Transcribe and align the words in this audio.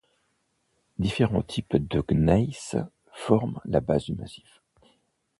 Différents 0.97 1.43
types 1.43 1.77
de 1.77 2.01
gneiss 2.01 2.75
forment 3.13 3.59
la 3.65 3.81
base 3.81 4.05
du 4.05 4.15
massif. 4.15 4.63